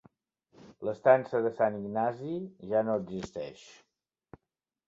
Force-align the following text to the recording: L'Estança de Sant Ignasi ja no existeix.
L'Estança 0.87 1.41
de 1.47 1.51
Sant 1.59 1.77
Ignasi 1.81 2.39
ja 2.73 2.81
no 2.89 2.97
existeix. 3.03 3.67